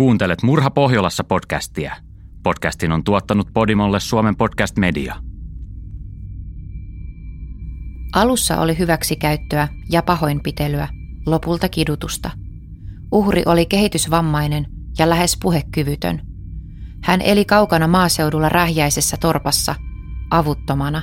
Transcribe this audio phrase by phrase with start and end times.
[0.00, 1.96] Kuuntelet Murha Pohjolassa podcastia.
[2.42, 5.14] Podcastin on tuottanut Podimolle Suomen podcast media.
[8.14, 10.88] Alussa oli hyväksikäyttöä ja pahoinpitelyä,
[11.26, 12.30] lopulta kidutusta.
[13.12, 14.66] Uhri oli kehitysvammainen
[14.98, 16.20] ja lähes puhekyvytön.
[17.04, 19.74] Hän eli kaukana maaseudulla rähjäisessä torpassa,
[20.30, 21.02] avuttomana.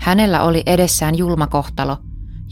[0.00, 1.98] Hänellä oli edessään julma kohtalo,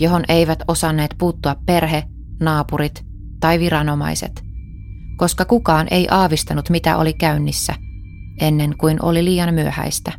[0.01, 2.05] johon eivät osanneet puuttua perhe,
[2.41, 3.07] naapurit
[3.41, 4.45] tai viranomaiset–
[5.17, 7.75] koska kukaan ei aavistanut mitä oli käynnissä,
[8.41, 10.13] ennen kuin oli liian myöhäistä.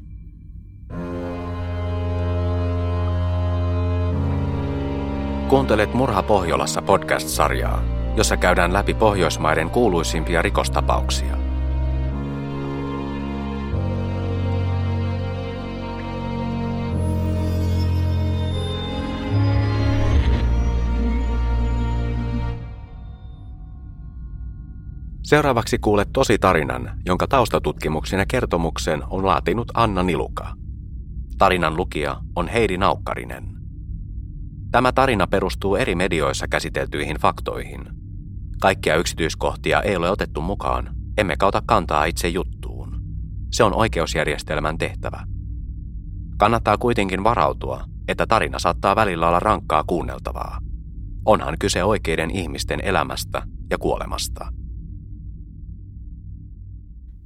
[5.50, 7.84] Kuuntelet Murha Pohjolassa podcast-sarjaa,
[8.16, 11.45] jossa käydään läpi Pohjoismaiden kuuluisimpia rikostapauksia.
[25.26, 30.54] Seuraavaksi kuulet tosi tarinan, jonka taustatutkimuksen ja kertomuksen on laatinut Anna Niluka.
[31.38, 33.44] Tarinan lukija on Heidi Naukkarinen.
[34.72, 37.81] Tämä tarina perustuu eri medioissa käsiteltyihin faktoihin.
[38.62, 43.02] Kaikkia yksityiskohtia ei ole otettu mukaan, emme kauta kantaa itse juttuun.
[43.52, 45.23] Se on oikeusjärjestelmän tehtävä.
[46.38, 50.59] Kannattaa kuitenkin varautua, että tarina saattaa välillä olla rankkaa kuunneltavaa.
[51.26, 54.52] Onhan kyse oikeiden ihmisten elämästä ja kuolemasta.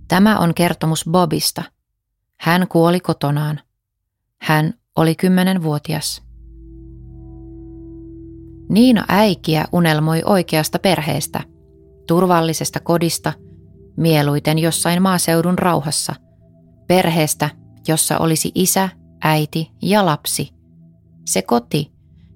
[0.10, 1.64] Tämä on kertomus Bobista.
[2.40, 3.60] Hän kuoli kotonaan.
[4.42, 6.24] Hän oli kymmenenvuotias.
[8.70, 11.42] Niina äikiä unelmoi oikeasta perheestä,
[12.08, 13.34] turvallisesta kodista,
[13.98, 16.16] mieluiten jossain maaseudun rauhassa,
[16.88, 17.50] perheestä,
[17.88, 18.90] jossa olisi isä,
[19.24, 20.50] äiti ja lapsi.
[21.26, 21.92] Se koti,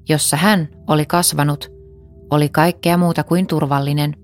[0.09, 1.71] jossa hän oli kasvanut,
[2.31, 4.15] oli kaikkea muuta kuin turvallinen.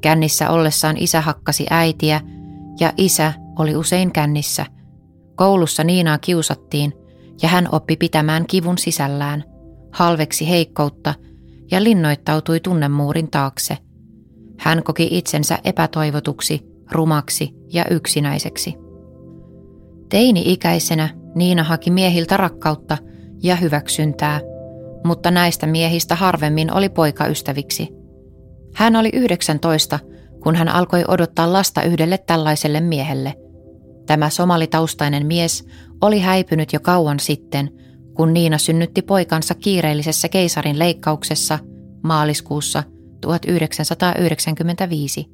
[0.00, 2.20] Kännissä ollessaan isä hakkasi äitiä–
[2.80, 4.66] ja isä oli usein kännissä.
[5.36, 6.92] Koulussa Niinaa kiusattiin
[7.42, 9.44] ja hän oppi pitämään kivun sisällään,
[9.92, 11.14] halveksi heikkoutta
[11.70, 13.78] ja linnoittautui tunnemuurin taakse.
[14.58, 16.60] Hän koki itsensä epätoivotuksi,
[16.92, 18.74] rumaksi ja yksinäiseksi.
[20.08, 22.98] Teini-ikäisenä Niina haki miehiltä rakkautta
[23.42, 24.40] ja hyväksyntää,
[25.04, 27.88] mutta näistä miehistä harvemmin oli poikaystäviksi.
[28.74, 29.98] Hän oli 19
[30.44, 33.34] kun hän alkoi odottaa lasta yhdelle tällaiselle miehelle.
[34.06, 35.66] Tämä somalitaustainen mies
[36.00, 37.70] oli häipynyt jo kauan sitten,
[38.14, 41.58] kun Niina synnytti poikansa kiireellisessä keisarin leikkauksessa
[42.02, 42.82] maaliskuussa
[43.20, 45.30] 1995.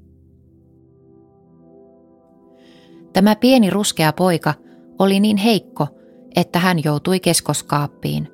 [3.13, 4.55] Tämä pieni ruskea poika
[4.99, 5.87] oli niin heikko,
[6.37, 8.29] että hän joutui keskoskaappiin.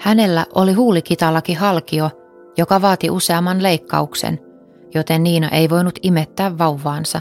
[0.00, 2.10] Hänellä oli huulikitalakin halkio,
[2.58, 4.40] joka vaati useamman leikkauksen–
[4.94, 7.20] joten Niina ei voinut imettää vauvaansa.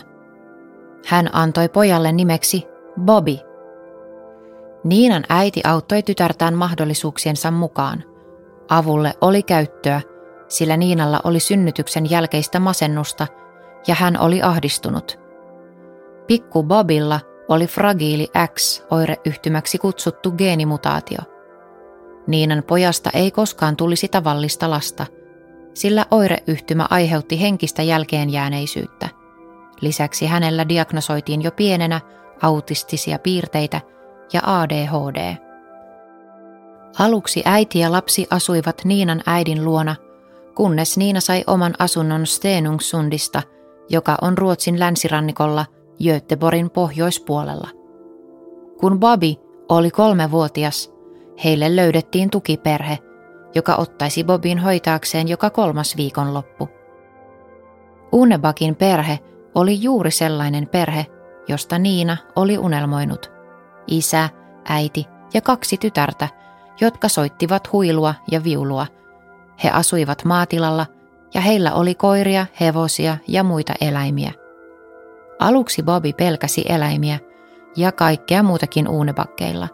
[1.06, 2.64] Hän antoi pojalle nimeksi
[3.02, 3.38] Bobby.
[4.84, 8.04] Niinan äiti auttoi tytärtään mahdollisuuksiensa mukaan.
[8.70, 10.02] Avulle oli käyttöä,
[10.48, 13.28] sillä Niinalla oli synnytyksen jälkeistä masennusta
[13.88, 15.20] ja hän oli ahdistunut.
[16.28, 21.20] Pikku Bobilla oli fragiili X-oireyhtymäksi kutsuttu geenimutaatio.
[22.28, 25.06] Niinan pojasta ei koskaan tulisi tavallista lasta–
[25.74, 29.10] sillä oireyhtymä aiheutti henkistä jälkeenjääneisyyttä.
[29.82, 32.02] Lisäksi hänellä diagnosoitiin jo pienenä
[32.42, 33.82] autistisia piirteitä
[34.34, 35.36] ja ADHD.
[37.00, 39.96] Aluksi äiti ja lapsi asuivat Niinan äidin luona,
[40.56, 43.42] kunnes Niina sai oman asunnon Stenungsundista,
[43.90, 45.66] joka on Ruotsin länsirannikolla
[46.04, 47.70] Göteborgin pohjoispuolella.
[48.80, 49.36] Kun Bobby
[49.70, 50.92] oli kolmevuotias,
[51.44, 53.00] heille löydettiin tukiperhe–
[53.56, 56.70] joka ottaisi Bobin hoitaakseen joka kolmas viikonloppu.
[58.12, 59.20] Unebakin perhe
[59.56, 61.06] oli juuri sellainen perhe,
[61.48, 63.32] josta Niina oli unelmoinut.
[63.88, 64.30] Isä,
[64.70, 66.28] äiti ja kaksi tytärtä,
[66.82, 68.88] jotka soittivat huilua ja viulua.
[69.64, 70.86] He asuivat maatilalla
[71.34, 74.32] ja heillä oli koiria, hevosia ja muita eläimiä.
[75.40, 77.20] Aluksi Bobby pelkäsi eläimiä
[77.76, 79.68] ja kaikkea muutakin uunebakkeilla.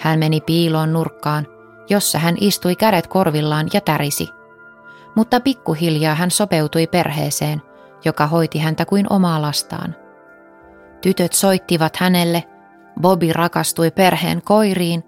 [0.00, 1.46] Hän meni piiloon nurkkaan
[1.88, 4.28] jossa hän istui kädet korvillaan ja tärisi.
[5.14, 7.62] Mutta pikkuhiljaa hän sopeutui perheeseen,
[8.04, 9.96] joka hoiti häntä kuin omaa lastaan.
[11.00, 12.44] Tytöt soittivat hänelle,
[13.00, 15.04] Bobby rakastui perheen koiriin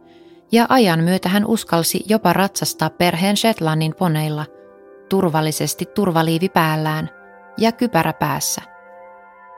[0.52, 4.46] ja ajan myötä hän uskalsi jopa ratsastaa perheen Shetlandin poneilla,
[5.08, 7.10] turvallisesti turvaliivi päällään
[7.58, 8.62] ja kypärä päässä.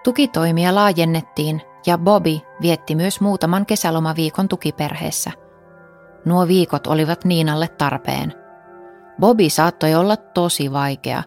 [0.04, 5.30] Tukitoimia laajennettiin ja Bobby vietti myös muutaman kesälomaviikon tukiperheessä.
[6.24, 8.34] Nuo viikot olivat Niinalle tarpeen.
[9.20, 11.22] Bobby saattoi olla tosi vaikea.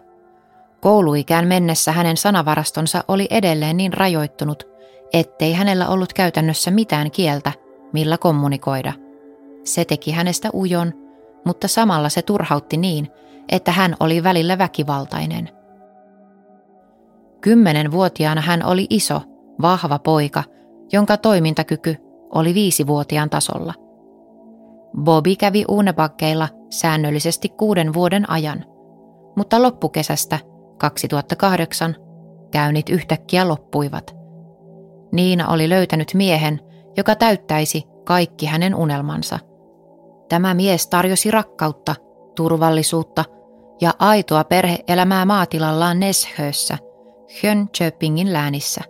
[0.80, 4.64] Kouluikään mennessä hänen sanavarastonsa oli edelleen niin rajoittunut,
[5.12, 7.52] ettei hänellä ollut käytännössä mitään kieltä,
[7.92, 8.92] millä kommunikoida.
[9.64, 10.92] Se teki hänestä ujon,
[11.44, 13.08] mutta samalla se turhautti niin,
[13.48, 15.48] että hän oli välillä väkivaltainen.
[17.40, 19.22] Kymmenenvuotiaana hän oli iso,
[19.62, 20.44] vahva poika,
[20.92, 21.96] jonka toimintakyky
[22.34, 23.83] oli viisivuotiaan tasolla.
[25.02, 28.64] Bobby kävi uunepakkeilla säännöllisesti kuuden vuoden ajan,
[29.36, 30.38] mutta loppukesästä
[30.78, 31.96] 2008
[32.50, 34.16] käynnit yhtäkkiä loppuivat.
[35.12, 36.60] Niina oli löytänyt miehen,
[36.96, 39.38] joka täyttäisi kaikki hänen unelmansa.
[40.28, 41.94] Tämä mies tarjosi rakkautta,
[42.36, 43.24] turvallisuutta
[43.80, 46.78] ja aitoa perheelämää maatilallaan Neshössä,
[47.42, 48.80] Jönköpingin läänissä.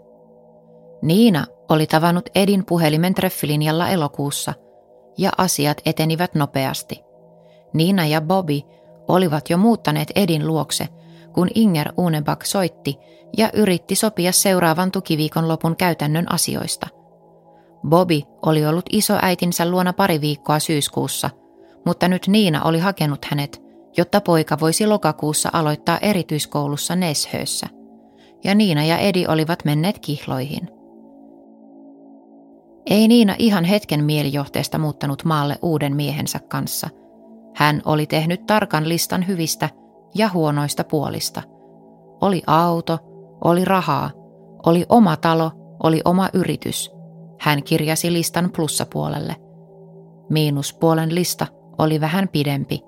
[1.03, 4.55] Niina oli tavannut Edin puhelimen treffilinjalla elokuussa
[5.19, 7.01] ja asiat etenivät nopeasti.
[7.73, 8.61] Niina ja Bobby
[9.09, 10.89] olivat jo muuttaneet Edin luokse,
[11.33, 12.99] kun Inger Unebak soitti
[13.37, 16.87] ja yritti sopia seuraavan tukiviikon lopun käytännön asioista.
[17.89, 21.31] Bobby oli ollut isoäitinsä luona pari viikkoa syyskuussa,
[21.87, 23.63] mutta nyt Niina oli hakenut hänet,
[23.97, 27.67] jotta poika voisi lokakuussa aloittaa erityiskoulussa Neshössä.
[28.45, 30.69] Ja Niina ja Edi olivat menneet kihloihin.
[32.87, 36.89] Ei Niina ihan hetken mielijohteesta muuttanut maalle uuden miehensä kanssa.
[37.55, 39.69] Hän oli tehnyt tarkan listan hyvistä
[40.15, 41.43] ja huonoista puolista.
[42.21, 42.99] Oli auto,
[43.45, 44.11] oli rahaa,
[44.67, 45.51] oli oma talo,
[45.83, 46.91] oli oma yritys.
[47.41, 49.37] Hän kirjasi listan plussapuolelle.
[50.31, 51.47] Miinuspuolen lista
[51.79, 52.81] oli vähän pidempi.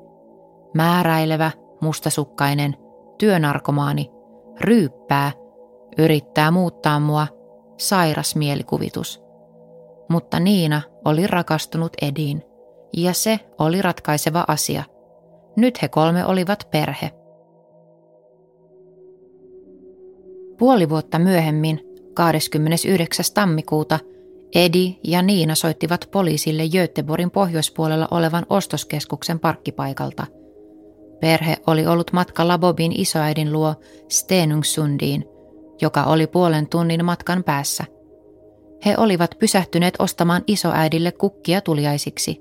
[0.74, 1.50] Määräilevä,
[1.80, 2.76] mustasukkainen,
[3.18, 4.10] työnarkomaani,
[4.60, 5.32] ryyppää,
[5.98, 7.26] yrittää muuttaa mua,
[7.78, 9.25] sairas mielikuvitus.
[10.08, 12.42] Mutta Niina oli rakastunut Ediin,
[12.96, 14.84] ja se oli ratkaiseva asia.
[15.56, 17.10] Nyt he kolme olivat perhe.
[20.58, 21.80] Puoli vuotta myöhemmin,
[22.14, 23.24] 29.
[23.34, 23.98] tammikuuta,
[24.54, 30.26] Edi ja Niina soittivat poliisille Göteborgin pohjoispuolella olevan ostoskeskuksen parkkipaikalta.
[31.20, 33.74] Perhe oli ollut matkalla Bobin isoäidin luo
[34.08, 35.24] Stenungsundiin,
[35.82, 37.84] joka oli puolen tunnin matkan päässä.
[38.84, 42.40] He olivat pysähtyneet ostamaan isoäidille kukkia tuliaisiksi.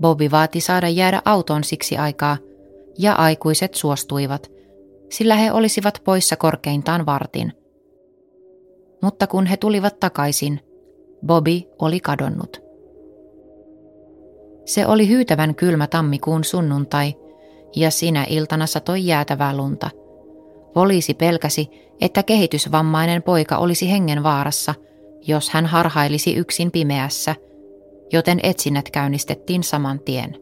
[0.00, 2.36] Bobby vaati saada jäädä autoon siksi aikaa,
[2.98, 4.50] ja aikuiset suostuivat–
[5.10, 7.52] sillä he olisivat poissa korkeintaan vartin.
[9.02, 10.60] Mutta kun he tulivat takaisin,
[11.26, 12.62] Bobby oli kadonnut.
[14.64, 17.14] Se oli hyytävän kylmä tammikuun sunnuntai,
[17.76, 19.90] ja sinä iltana satoi jäätävää lunta.
[20.74, 21.68] Poliisi pelkäsi,
[22.00, 24.74] että kehitysvammainen poika olisi hengenvaarassa,
[25.26, 27.34] jos hän harhailisi yksin pimeässä,
[28.12, 30.36] joten etsinnät käynnistettiin saman tien.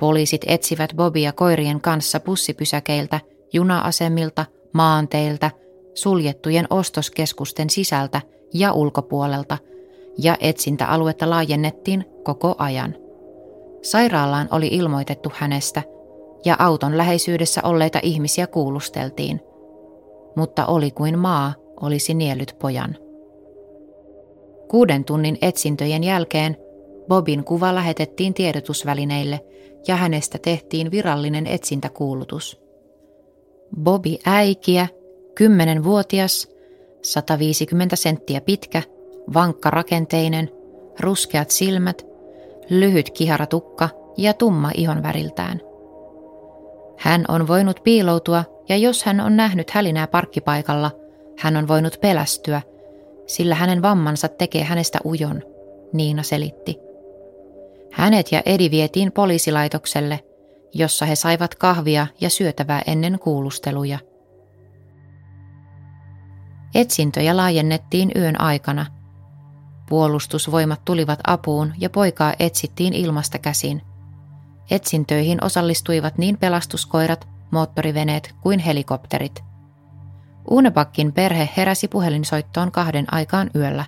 [0.00, 3.20] Poliisit etsivät Bobia koirien kanssa bussipysäkeiltä
[3.52, 5.50] juna-asemilta, maanteilta,
[5.94, 8.20] suljettujen ostoskeskusten sisältä
[8.54, 9.58] ja ulkopuolelta,
[10.18, 12.96] ja etsintäaluetta laajennettiin koko ajan.
[13.82, 15.82] Sairaalaan oli ilmoitettu hänestä,
[16.44, 19.40] ja auton läheisyydessä olleita ihmisiä kuulusteltiin,
[20.36, 22.96] mutta oli kuin maa olisi niellyt pojan.
[24.70, 26.56] Kuuden tunnin etsintöjen jälkeen
[27.08, 29.40] Bobin kuva lähetettiin tiedotusvälineille
[29.88, 32.60] ja hänestä tehtiin virallinen etsintäkuulutus.
[33.82, 34.88] Bobby äikiä,
[35.40, 36.48] 10-vuotias,
[37.02, 38.82] 150 senttiä pitkä,
[39.34, 40.50] vankka rakenteinen,
[41.00, 42.06] ruskeat silmät,
[42.68, 45.60] lyhyt kiharatukka ja tumma ihon väriltään.
[46.98, 50.90] Hän on voinut piiloutua ja jos hän on nähnyt hälinää parkkipaikalla,
[51.38, 52.62] hän on voinut pelästyä,
[53.34, 55.42] sillä hänen vammansa tekee hänestä ujon,
[55.92, 56.76] Niina selitti.
[57.92, 60.20] Hänet ja Edi vietiin poliisilaitokselle–
[60.74, 63.98] jossa he saivat kahvia ja syötävää ennen kuulusteluja.
[66.74, 68.86] Etsintöjä laajennettiin yön aikana.
[69.88, 73.82] Puolustusvoimat tulivat apuun ja poikaa etsittiin ilmasta käsin.
[74.70, 79.44] Etsintöihin osallistuivat niin pelastuskoirat, moottoriveneet kuin helikopterit.
[80.50, 83.84] Uunebakkin perhe heräsi puhelinsoittoon kahden aikaan yöllä.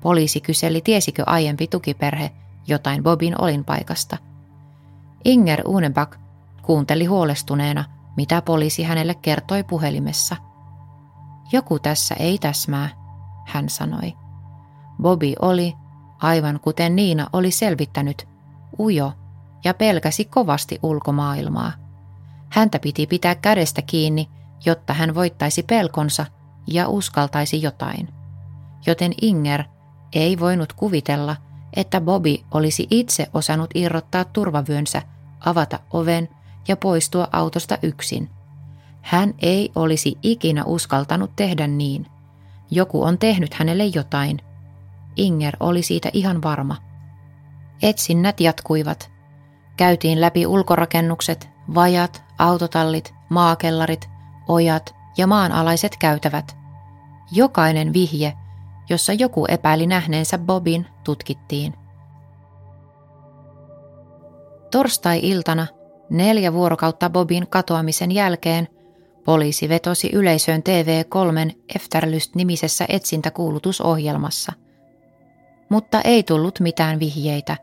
[0.00, 2.30] Poliisi kyseli, tiesikö aiempi tukiperhe
[2.66, 4.16] jotain Bobin olinpaikasta–
[5.24, 6.16] Inger Unebak
[6.62, 7.84] kuunteli huolestuneena,
[8.16, 10.36] mitä poliisi hänelle kertoi puhelimessa.
[11.52, 12.88] Joku tässä ei täsmää,
[13.46, 14.12] hän sanoi.
[15.02, 15.74] Bobby oli,
[16.20, 18.28] aivan kuten Niina oli selvittänyt,
[18.78, 19.12] ujo
[19.64, 21.72] ja pelkäsi kovasti ulkomaailmaa.
[22.48, 24.28] Häntä piti pitää kädestä kiinni,
[24.64, 26.26] jotta hän voittaisi pelkonsa
[26.66, 28.08] ja uskaltaisi jotain.
[28.86, 29.64] Joten Inger
[30.12, 31.36] ei voinut kuvitella,
[31.76, 35.02] että Bobby olisi itse osannut irrottaa turvavyönsä,
[35.46, 36.28] avata oven
[36.68, 38.30] ja poistua autosta yksin.
[39.02, 42.06] Hän ei olisi ikinä uskaltanut tehdä niin.
[42.70, 44.38] Joku on tehnyt hänelle jotain.
[45.16, 46.76] Inger oli siitä ihan varma.
[47.82, 49.10] Etsinnät jatkuivat.
[49.76, 54.10] Käytiin läpi ulkorakennukset, vajat, autotallit, maakellarit,
[54.50, 56.56] ojat ja maanalaiset käytävät.
[57.32, 58.32] Jokainen vihje,
[58.90, 61.74] jossa joku epäili nähneensä Bobin, tutkittiin.
[64.70, 65.66] Torstai-iltana,
[66.10, 68.68] neljä vuorokautta Bobin katoamisen jälkeen,
[69.24, 74.52] poliisi vetosi yleisöön TV3 Efterlyst-nimisessä etsintäkuulutusohjelmassa.
[75.68, 77.56] Mutta ei tullut mitään vihjeitä,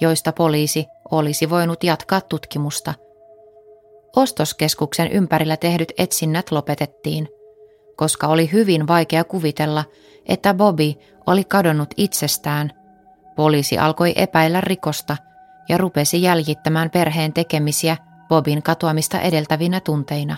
[0.00, 2.94] joista poliisi olisi voinut jatkaa tutkimusta.
[4.18, 7.28] Ostoskeskuksen ympärillä tehdyt etsinnät lopetettiin,
[7.96, 9.84] koska oli hyvin vaikea kuvitella,
[10.26, 10.92] että Bobby
[11.26, 12.72] oli kadonnut itsestään.
[13.36, 15.16] Poliisi alkoi epäillä rikosta
[15.68, 17.96] ja rupesi jäljittämään perheen tekemisiä
[18.28, 20.36] Bobin katoamista edeltävinä tunteina.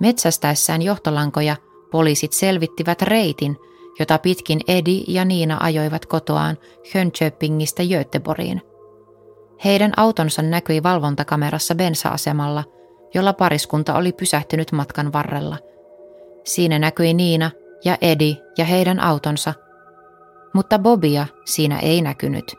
[0.00, 1.56] Metsästäessään johtolankoja
[1.90, 3.56] poliisit selvittivät reitin,
[3.98, 6.58] jota pitkin Edi ja Niina ajoivat kotoaan
[6.94, 8.71] Jönköpingistä Göteborgiin.
[9.64, 12.64] Heidän autonsa näkyi valvontakamerassa bensa-asemalla,
[13.14, 15.58] jolla pariskunta oli pysähtynyt matkan varrella.
[16.44, 17.50] Siinä näkyi Niina
[17.84, 19.54] ja Edi ja heidän autonsa,
[20.54, 22.54] mutta Bobia siinä ei näkynyt.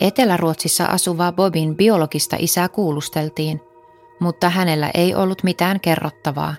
[0.00, 3.60] Etelä-Ruotsissa asuvaa Bobin biologista isää kuulusteltiin,
[4.20, 6.54] mutta hänellä ei ollut mitään kerrottavaa.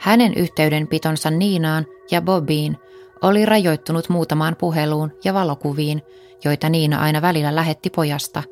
[0.00, 2.78] Hänen yhteydenpitonsa Niinaan ja Bobiin
[3.22, 6.02] oli rajoittunut muutamaan puheluun ja valokuviin,
[6.44, 8.42] joita Niina aina välillä lähetti pojasta.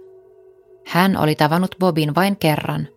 [0.87, 2.89] Hän oli tavannut Bobin vain kerran.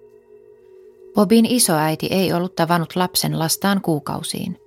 [1.15, 4.59] Bobin isoäiti ei ollut tavannut lapsen lastaan kuukausiin.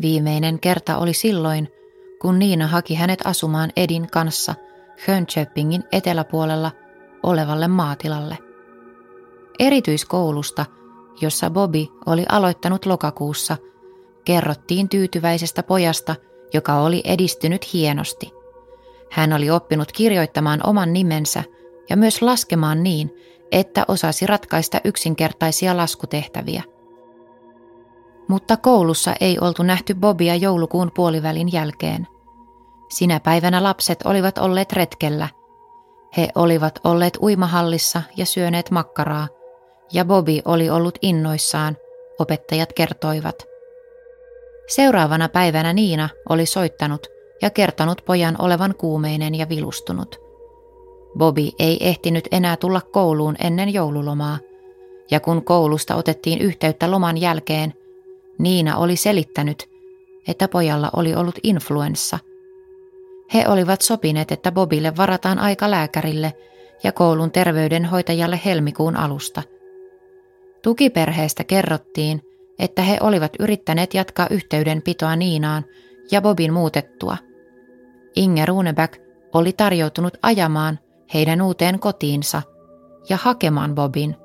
[0.00, 1.68] Viimeinen kerta oli silloin,
[2.22, 4.54] kun Niina haki hänet asumaan Edin kanssa
[5.08, 6.72] Jönköpingin eteläpuolella
[7.22, 8.38] olevalle maatilalle.
[9.58, 10.66] Erityiskoulusta,
[11.20, 13.56] jossa Bobby oli aloittanut lokakuussa,
[14.26, 16.14] kerrottiin tyytyväisestä pojasta,
[16.54, 18.32] joka oli edistynyt hienosti.
[19.10, 21.42] Hän oli oppinut kirjoittamaan oman nimensä
[21.90, 23.10] ja myös laskemaan niin,
[23.52, 26.62] että osasi ratkaista yksinkertaisia laskutehtäviä–
[28.28, 32.06] mutta koulussa ei oltu nähty Bobia joulukuun puolivälin jälkeen.
[32.88, 35.28] Sinä päivänä lapset olivat olleet retkellä.
[36.16, 39.28] He olivat olleet uimahallissa ja syöneet makkaraa,
[39.92, 41.76] ja Bobby oli ollut innoissaan,
[42.18, 43.36] opettajat kertoivat.
[44.66, 47.06] Seuraavana päivänä Niina oli soittanut
[47.42, 50.20] ja kertonut pojan olevan kuumeinen ja vilustunut.
[51.18, 54.38] Bobby ei ehtinyt enää tulla kouluun ennen joululomaa,
[55.10, 57.74] ja kun koulusta otettiin yhteyttä loman jälkeen–
[58.38, 59.70] Niina oli selittänyt,
[60.28, 62.18] että pojalla oli ollut influenssa.
[63.34, 66.32] He olivat sopineet, että Bobille varataan aika lääkärille
[66.84, 69.42] ja koulun terveydenhoitajalle helmikuun alusta.
[70.62, 72.22] Tukiperheestä kerrottiin,
[72.58, 75.64] että he olivat yrittäneet jatkaa yhteydenpitoa Niinaan
[76.10, 77.16] ja Bobin muutettua.
[78.16, 79.02] Inge Runeback
[79.34, 80.78] oli tarjoutunut ajamaan
[81.14, 82.42] heidän uuteen kotiinsa
[83.08, 84.16] ja hakemaan Bobin,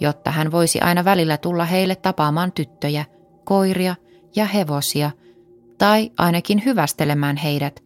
[0.00, 3.04] jotta hän voisi aina välillä tulla heille tapaamaan tyttöjä–
[3.44, 3.94] koiria
[4.36, 5.10] ja hevosia,
[5.78, 7.82] tai ainakin hyvästelemään heidät,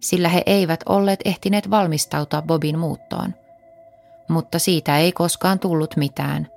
[0.00, 3.34] sillä he eivät olleet ehtineet valmistautua Bobin muuttoon.
[4.28, 6.48] Mutta siitä ei koskaan tullut mitään.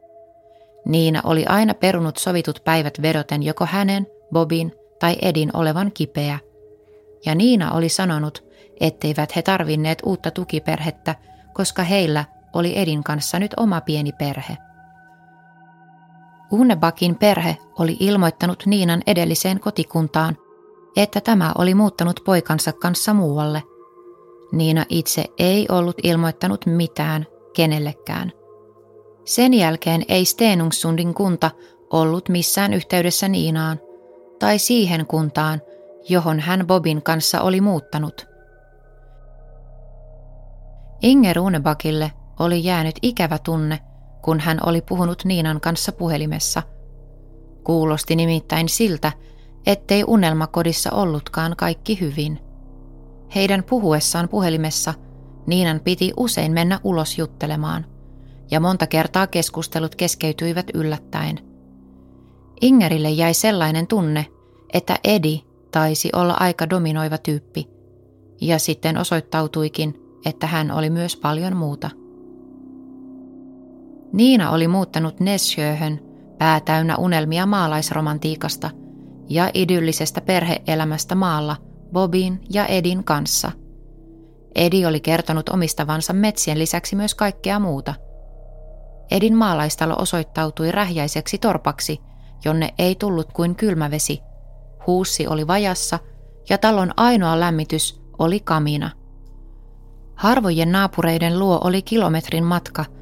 [0.86, 6.40] Niina oli aina perunut sovitut päivät vedoten joko hänen, Bobin tai Edin olevan kipeä.
[7.26, 8.44] Ja Niina oli sanonut,
[8.80, 11.16] etteivät he tarvinneet uutta tukiperhettä,
[11.54, 14.58] koska heillä oli Edin kanssa nyt oma pieni perhe.
[16.52, 20.38] Unebakin perhe oli ilmoittanut Niinan edelliseen kotikuntaan,
[20.96, 23.64] että tämä oli muuttanut poikansa kanssa muualle.
[24.52, 28.32] Niina itse ei ollut ilmoittanut mitään kenellekään.
[29.26, 31.52] Sen jälkeen ei Stenungsundin kunta
[31.90, 33.80] ollut missään yhteydessä Niinaan
[34.40, 35.62] tai siihen kuntaan,
[36.10, 38.28] johon hän Bobin kanssa oli muuttanut.
[41.02, 43.80] Inger Unebakille oli jäänyt ikävä tunne–
[44.22, 46.64] kun hän oli puhunut Niinan kanssa puhelimessa.
[47.64, 49.12] Kuulosti nimittäin siltä,
[49.66, 52.40] ettei unelmakodissa ollutkaan kaikki hyvin.
[53.36, 54.94] Heidän puhuessaan puhelimessa
[55.48, 57.86] Niinan piti usein mennä ulos juttelemaan,
[58.52, 61.40] ja monta kertaa keskustelut keskeytyivät yllättäen.
[62.62, 64.26] Ingerille jäi sellainen tunne,
[64.74, 65.42] että Edi
[65.72, 67.70] taisi olla aika dominoiva tyyppi,
[68.42, 71.90] ja sitten osoittautuikin, että hän oli myös paljon muuta.
[74.14, 76.00] Niina oli muuttanut Nesjöhön
[76.38, 78.70] päätäynnä unelmia maalaisromantiikasta
[79.30, 81.56] ja idyllisestä perheelämästä maalla
[81.92, 83.52] Bobin ja Edin kanssa.
[84.56, 87.94] Edi oli kertonut omistavansa metsien lisäksi myös kaikkea muuta.
[89.12, 92.00] Edin maalaistalo osoittautui rähjäiseksi torpaksi,
[92.46, 94.20] jonne ei tullut kuin kylmävesi.
[94.88, 96.00] Huussi oli vajassa
[96.50, 98.90] ja talon ainoa lämmitys oli kamina.
[100.16, 102.86] Harvojen naapureiden luo oli kilometrin matka–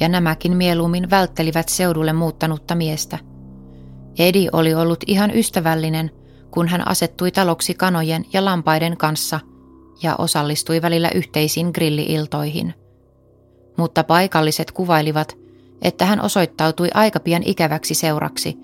[0.00, 3.18] ja nämäkin mieluummin välttelivät seudulle muuttanutta miestä.
[4.18, 6.10] Edi oli ollut ihan ystävällinen,
[6.50, 9.40] kun hän asettui taloksi kanojen ja lampaiden kanssa
[10.02, 12.74] ja osallistui välillä yhteisiin grilliiltoihin.
[13.76, 15.36] Mutta paikalliset kuvailivat,
[15.84, 18.58] että hän osoittautui aika pian ikäväksi seuraksi,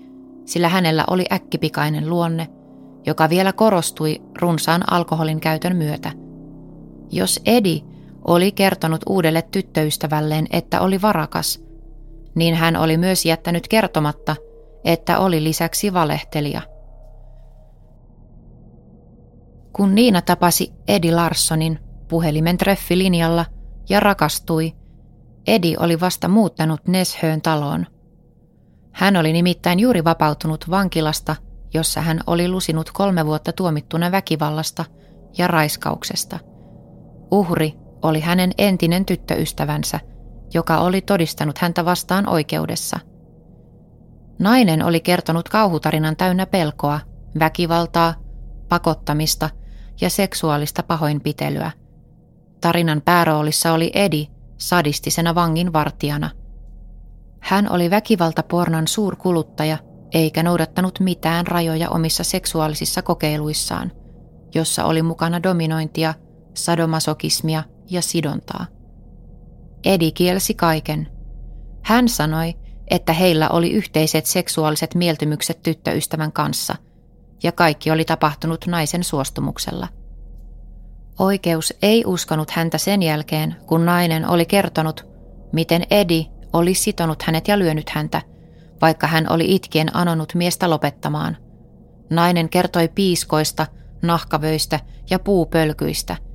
[0.45, 2.47] sillä hänellä oli äkkipikainen luonne,
[3.05, 6.11] joka vielä korostui runsaan alkoholin käytön myötä.
[7.11, 7.83] Jos Edi
[8.27, 11.63] oli kertonut uudelle tyttöystävälleen, että oli varakas,
[12.35, 14.35] niin hän oli myös jättänyt kertomatta,
[14.83, 16.61] että oli lisäksi valehtelija.
[19.73, 23.45] Kun Niina tapasi Edi Larssonin puhelimen treffilinjalla
[23.89, 24.73] ja rakastui,
[25.47, 27.85] Edi oli vasta muuttanut Neshöön taloon.
[28.91, 31.35] Hän oli nimittäin juuri vapautunut vankilasta,
[31.73, 34.85] jossa hän oli lusinut kolme vuotta tuomittuna väkivallasta
[35.37, 36.39] ja raiskauksesta.
[37.31, 39.99] Uhri oli hänen entinen tyttöystävänsä,
[40.53, 42.99] joka oli todistanut häntä vastaan oikeudessa.
[44.39, 46.99] Nainen oli kertonut kauhutarinan täynnä pelkoa,
[47.39, 48.13] väkivaltaa,
[48.69, 49.49] pakottamista
[50.01, 51.71] ja seksuaalista pahoinpitelyä.
[52.61, 54.27] Tarinan pääroolissa oli Edi
[54.61, 56.29] sadistisena vangin vartijana.
[57.39, 59.77] Hän oli väkivaltapornan suurkuluttaja
[60.13, 63.91] eikä noudattanut mitään rajoja omissa seksuaalisissa kokeiluissaan,
[64.55, 66.13] jossa oli mukana dominointia,
[66.53, 68.65] sadomasokismia ja sidontaa.
[69.85, 71.07] Edi kielsi kaiken.
[71.83, 72.53] Hän sanoi,
[72.87, 76.75] että heillä oli yhteiset seksuaaliset mieltymykset tyttöystävän kanssa,
[77.43, 79.87] ja kaikki oli tapahtunut naisen suostumuksella.
[81.21, 85.07] Oikeus ei uskonut häntä sen jälkeen, kun nainen oli kertonut,
[85.51, 88.21] miten Edi oli sitonut hänet ja lyönyt häntä,
[88.81, 91.37] vaikka hän oli itkien anonut miestä lopettamaan.
[92.09, 93.67] Nainen kertoi piiskoista,
[94.01, 94.79] nahkavöistä
[95.09, 96.17] ja puupölkyistä–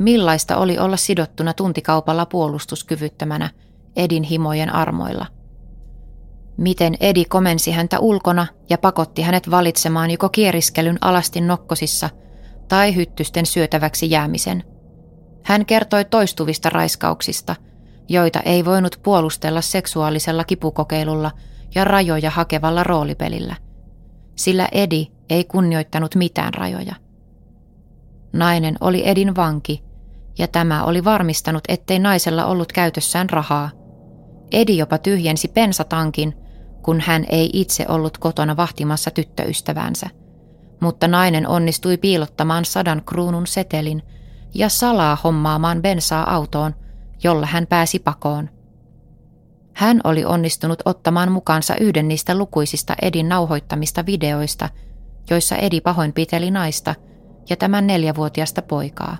[0.00, 3.50] Millaista oli olla sidottuna tuntikaupalla puolustuskyvyttömänä
[3.96, 5.26] Edin himojen armoilla?
[6.56, 12.10] Miten Edi komensi häntä ulkona ja pakotti hänet valitsemaan joko kieriskelyn alastin nokkosissa
[12.70, 14.64] tai hyttysten syötäväksi jäämisen.
[15.42, 17.56] Hän kertoi toistuvista raiskauksista,
[18.08, 21.30] joita ei voinut puolustella seksuaalisella kipukokeilulla
[21.74, 23.56] ja rajoja hakevalla roolipelillä,
[24.36, 26.94] sillä Edi ei kunnioittanut mitään rajoja.
[28.32, 29.82] Nainen oli Edin vanki
[30.38, 33.70] ja tämä oli varmistanut, ettei naisella ollut käytössään rahaa.
[34.52, 36.34] Edi jopa tyhjensi pensatankin,
[36.82, 40.19] kun hän ei itse ollut kotona vahtimassa tyttöystävänsä.
[40.80, 44.02] Mutta nainen onnistui piilottamaan sadan kruunun setelin
[44.54, 46.74] ja salaa hommaamaan bensaa autoon,
[47.24, 48.50] jolla hän pääsi pakoon.
[49.72, 54.68] Hän oli onnistunut ottamaan mukaansa yhden niistä lukuisista Edin nauhoittamista videoista,
[55.30, 56.94] joissa Edi pahoinpiteli naista
[57.50, 59.16] ja tämän neljävuotiasta poikaa.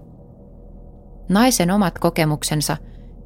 [1.28, 2.76] Naisen omat kokemuksensa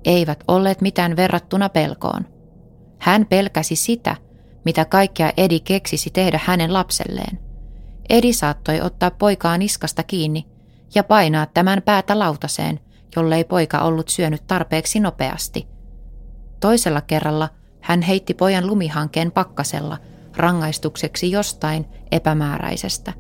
[0.05, 2.27] eivät olleet mitään verrattuna pelkoon.
[2.99, 4.17] Hän pelkäsi sitä,
[4.65, 7.44] mitä kaikkea Edi keksisi tehdä hänen lapselleen.
[8.11, 10.47] Edi saattoi ottaa poikaa niskasta kiinni
[10.95, 12.81] ja painaa tämän päätä lautaseen,
[13.17, 15.69] jollei poika ollut syönyt tarpeeksi nopeasti.
[16.61, 17.49] Toisella kerralla
[17.81, 19.99] hän heitti pojan lumihankeen pakkasella
[20.37, 23.13] rangaistukseksi jostain epämääräisestä.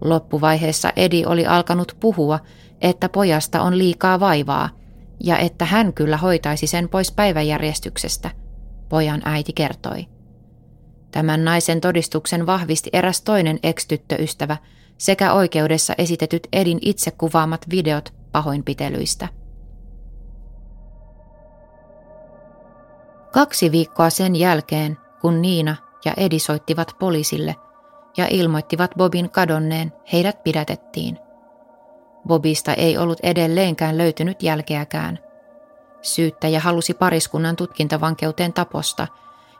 [0.00, 2.40] Loppuvaiheessa Edi oli alkanut puhua
[2.84, 4.68] että pojasta on liikaa vaivaa
[5.24, 8.30] ja että hän kyllä hoitaisi sen pois päiväjärjestyksestä,
[8.88, 10.06] pojan äiti kertoi.
[11.14, 14.56] Tämän naisen todistuksen vahvisti eräs toinen ex-tyttöystävä
[14.98, 19.28] sekä oikeudessa esitetyt Edin itse kuvaamat videot pahoinpitelyistä.
[23.32, 27.56] Kaksi viikkoa sen jälkeen, kun Niina ja Edi soittivat poliisille
[28.16, 31.18] ja ilmoittivat Bobin kadonneen, heidät pidätettiin.
[32.28, 35.18] Bobista ei ollut edelleenkään löytynyt jälkeäkään.
[36.02, 39.08] Syyttäjä halusi pariskunnan tutkintavankeuteen taposta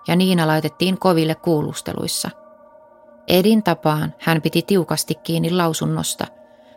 [0.08, 2.30] ja Niina laitettiin koville kuulusteluissa.
[3.28, 6.26] Edin tapaan hän piti tiukasti kiinni lausunnosta,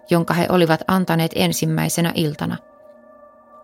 [0.10, 2.58] jonka he olivat antaneet ensimmäisenä iltana.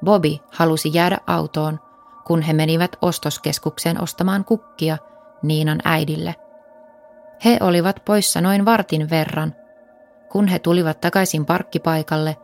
[0.05, 1.79] Bobby halusi jäädä autoon,
[2.25, 4.97] kun he menivät ostoskeskukseen ostamaan kukkia
[5.41, 6.35] Niinan äidille.
[7.45, 9.55] He olivat poissa noin vartin verran.
[10.31, 12.37] Kun he tulivat takaisin parkkipaikalle,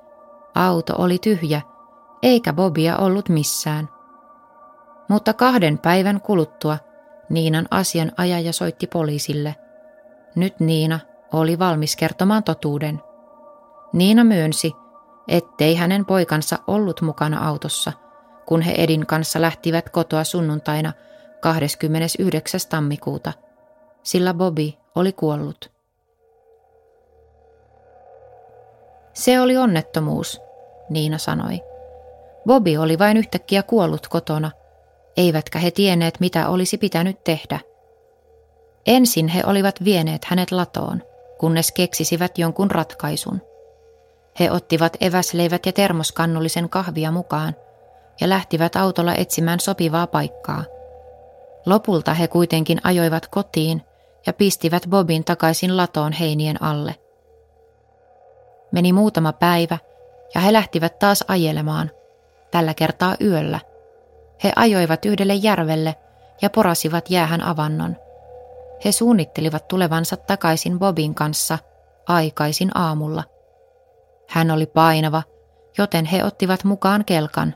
[0.56, 1.62] auto oli tyhjä,
[2.24, 3.90] eikä Bobia ollut missään.
[5.10, 6.78] Mutta kahden päivän kuluttua
[7.30, 9.56] Niinan asianajaja soitti poliisille.
[10.36, 11.00] Nyt Niina
[11.34, 13.02] oli valmis kertomaan totuuden.
[13.94, 14.74] Niina myönsi,
[15.28, 17.94] ettei hänen poikansa ollut mukana autossa,
[18.46, 20.94] kun he Edin kanssa lähtivät kotoa sunnuntaina
[21.42, 22.60] 29.
[22.70, 23.34] tammikuuta,
[24.04, 25.72] sillä Bobby oli kuollut.
[29.14, 30.42] Se oli onnettomuus,
[30.90, 31.60] Niina sanoi.
[32.48, 34.52] Bobby oli vain yhtäkkiä kuollut kotona,
[35.20, 37.60] eivätkä he tienneet mitä olisi pitänyt tehdä.
[38.88, 41.04] Ensin he olivat vieneet hänet latoon,
[41.40, 43.42] kunnes keksisivät jonkun ratkaisun.
[44.40, 47.56] He ottivat eväsleivät ja termoskannullisen kahvia mukaan
[48.22, 50.64] ja lähtivät autolla etsimään sopivaa paikkaa.
[51.66, 53.82] Lopulta he kuitenkin ajoivat kotiin
[54.28, 56.96] ja pistivät Bobin takaisin latoon heinien alle.
[58.72, 59.78] Meni muutama päivä
[60.36, 61.92] ja he lähtivät taas ajelemaan,
[62.52, 63.60] tällä kertaa yöllä.
[64.44, 65.96] He ajoivat yhdelle järvelle
[66.42, 67.96] ja porasivat jäähän avannon.
[68.86, 71.58] He suunnittelivat tulevansa takaisin Bobin kanssa
[72.08, 73.24] aikaisin aamulla–
[74.30, 75.24] hän oli painava,
[75.78, 77.56] joten he ottivat mukaan kelkan,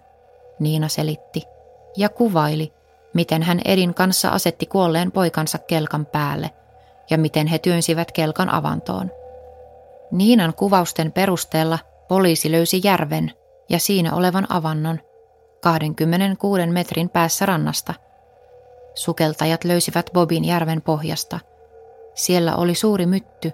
[0.60, 1.44] Niina selitti,
[1.98, 2.74] ja kuvaili,
[3.14, 6.50] miten hän Edin kanssa asetti kuolleen poikansa kelkan päälle
[7.10, 9.12] ja miten he työnsivät kelkan avantoon.
[10.12, 13.32] Niinan kuvausten perusteella poliisi löysi järven
[13.70, 15.00] ja siinä olevan avannon
[15.64, 17.94] 26 metrin päässä rannasta.
[18.96, 21.40] Sukeltajat löysivät Bobin järven pohjasta.
[22.16, 23.52] Siellä oli suuri mytty,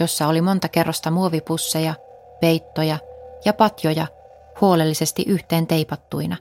[0.00, 1.94] jossa oli monta kerrosta muovipusseja–
[2.42, 2.98] peittoja
[3.44, 4.06] ja patjoja
[4.60, 6.36] huolellisesti yhteen teipattuina.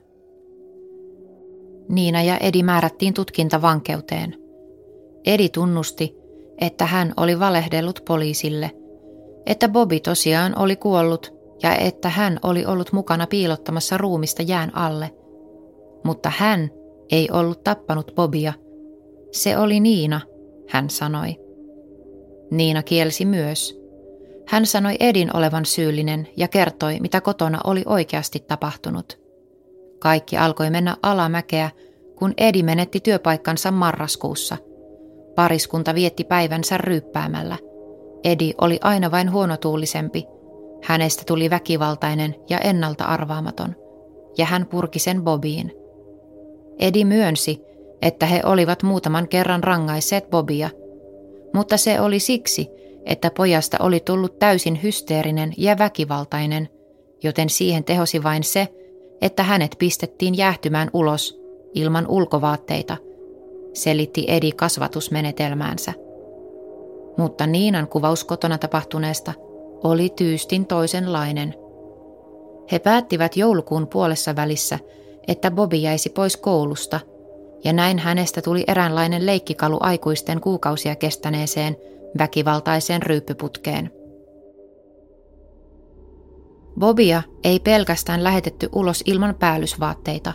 [1.90, 4.36] Niina ja Edi määrättiin tutkintavankeuteen.
[5.26, 6.16] Edi tunnusti,
[6.58, 8.72] että hän oli valehdellut poliisille,
[9.46, 15.12] että Bobby tosiaan oli kuollut ja että hän oli ollut mukana piilottamassa ruumista jään alle.
[16.04, 16.70] Mutta hän
[17.12, 18.54] ei ollut tappanut Bobia.
[19.32, 20.22] Se oli Niina,
[20.70, 21.36] hän sanoi.
[22.52, 23.82] Niina kielsi myös–
[24.52, 29.20] hän sanoi Edin olevan syyllinen ja kertoi, mitä kotona oli oikeasti tapahtunut.
[30.00, 31.70] Kaikki alkoi mennä alamäkeä,
[32.16, 34.58] kun Edi menetti työpaikkansa marraskuussa.
[35.36, 37.58] Pariskunta vietti päivänsä ryyppäämällä.
[38.24, 40.26] Edi oli aina vain huonotuulisempi.
[40.84, 43.76] Hänestä tuli väkivaltainen ja ennalta arvaamaton.
[44.38, 45.72] Ja hän purki sen Bobiin.
[46.80, 47.62] Edi myönsi,
[48.02, 50.70] että he olivat muutaman kerran rangaisseet Bobia,
[51.54, 52.70] mutta se oli siksi,
[53.06, 56.70] että pojasta oli tullut täysin hysteerinen ja väkivaltainen,
[57.24, 58.68] joten siihen tehosi vain se,
[59.22, 61.42] että hänet pistettiin jäähtymään ulos
[61.74, 62.98] ilman ulkovaatteita,
[63.74, 65.94] selitti Edi kasvatusmenetelmäänsä.
[67.18, 69.34] Mutta Niinan kuvaus kotona tapahtuneesta
[69.84, 71.56] oli tyystin toisenlainen.
[72.72, 74.80] He päättivät joulukuun puolessa välissä,
[75.28, 77.00] että Bobby jäisi pois koulusta,
[77.64, 81.78] ja näin hänestä tuli eräänlainen leikkikalu aikuisten kuukausia kestäneeseen–
[82.18, 83.92] väkivaltaiseen ryyppyputkeen.
[86.80, 90.34] Bobia ei pelkästään lähetetty ulos ilman päällysvaatteita.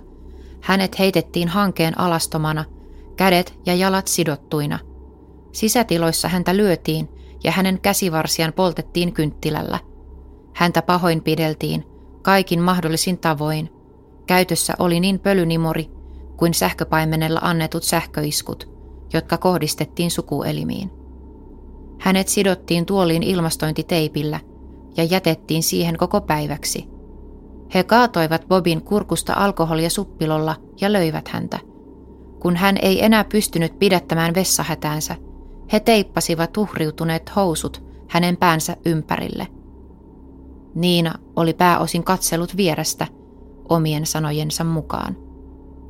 [0.61, 2.65] Hänet heitettiin hankeen alastomana,
[3.17, 4.79] kädet ja jalat sidottuina.
[5.53, 7.09] Sisätiloissa häntä lyötiin
[7.45, 9.79] ja hänen käsivarsiaan poltettiin kynttilällä.
[10.55, 11.85] Häntä pahoinpideltiin,
[12.23, 13.73] kaikin mahdollisin tavoin.
[14.27, 15.91] Käytössä oli niin pölynimori
[16.37, 18.71] kuin sähköpaimenella annetut sähköiskut,
[19.13, 20.91] jotka kohdistettiin sukuelimiin.
[22.01, 24.41] Hänet sidottiin tuoliin ilmastointiteipillä
[24.97, 26.89] ja jätettiin siihen koko päiväksi.
[27.75, 31.59] He kaatoivat Bobin kurkusta alkoholia suppilolla ja löivät häntä.
[32.41, 35.17] Kun hän ei enää pystynyt pidättämään vessahätäänsä,
[35.73, 39.47] he teippasivat uhriutuneet housut hänen päänsä ympärille.
[40.75, 43.07] Niina oli pääosin katsellut vierestä
[43.69, 45.17] omien sanojensa mukaan.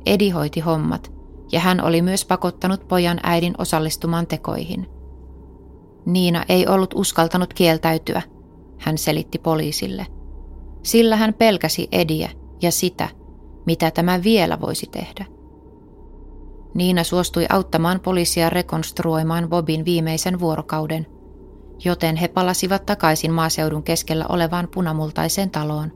[0.05, 1.11] Edi hoiti hommat
[1.51, 4.87] ja hän oli myös pakottanut pojan äidin osallistumaan tekoihin–
[6.07, 8.21] Niina ei ollut uskaltanut kieltäytyä,
[8.77, 10.05] hän selitti poliisille.
[10.83, 12.29] Sillä hän pelkäsi Ediä
[12.61, 13.09] ja sitä,
[13.65, 15.25] mitä tämä vielä voisi tehdä.
[16.73, 21.07] Niina suostui auttamaan poliisia rekonstruoimaan Bobin viimeisen vuorokauden,
[21.85, 25.91] joten he palasivat takaisin maaseudun keskellä olevaan punamultaiseen taloon.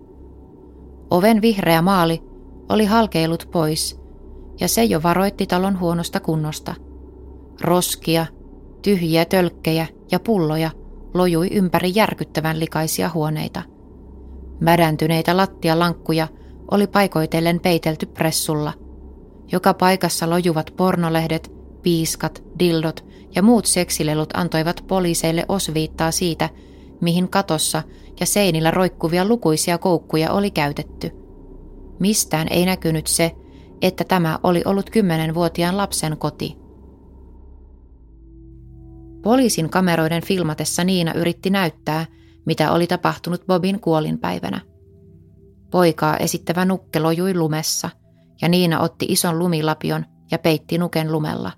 [1.09, 2.23] Oven vihreä maali
[2.69, 3.99] oli halkeilut pois,
[4.59, 6.75] ja se jo varoitti talon huonosta kunnosta.
[7.61, 8.25] Roskia,
[8.81, 10.71] tyhjiä tölkkejä ja pulloja
[11.13, 13.61] lojui ympäri järkyttävän likaisia huoneita.
[14.59, 16.27] Mädäntyneitä lattialankkuja
[16.71, 18.73] oli paikoitellen peitelty pressulla.
[19.51, 21.51] Joka paikassa lojuvat pornolehdet
[21.81, 26.49] piiskat, dildot ja muut seksilelut antoivat poliiseille osviittaa siitä,
[27.01, 27.83] mihin katossa
[28.19, 31.11] ja seinillä roikkuvia lukuisia koukkuja oli käytetty.
[31.99, 33.31] Mistään ei näkynyt se,
[33.81, 36.57] että tämä oli ollut kymmenenvuotiaan lapsen koti.
[39.21, 42.05] Poliisin kameroiden filmatessa Niina yritti näyttää,
[42.45, 44.61] mitä oli tapahtunut Bobin kuolinpäivänä.
[45.71, 47.89] Poikaa esittävä nukke lojui lumessa,
[48.41, 51.51] ja Niina otti ison lumilapion ja peitti nuken lumella.